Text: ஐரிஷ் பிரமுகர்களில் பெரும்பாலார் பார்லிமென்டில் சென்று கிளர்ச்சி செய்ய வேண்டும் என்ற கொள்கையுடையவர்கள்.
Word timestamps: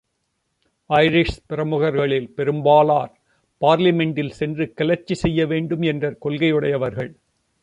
ஐரிஷ் 0.89 1.37
பிரமுகர்களில் 1.47 2.27
பெரும்பாலார் 2.37 3.11
பார்லிமென்டில் 3.61 4.31
சென்று 4.31 4.67
கிளர்ச்சி 4.73 5.15
செய்ய 5.15 5.45
வேண்டும் 5.45 5.81
என்ற 5.81 6.15
கொள்கையுடையவர்கள். 6.25 7.11